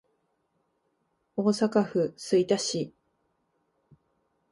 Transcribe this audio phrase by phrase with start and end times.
[1.35, 2.91] 大阪府吹田市